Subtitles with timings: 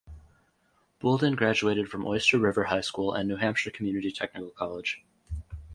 [0.99, 5.05] Bouldin graduated from Oyster River High School and New Hampshire Community Technical College.